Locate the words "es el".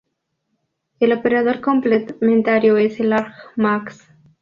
2.77-3.13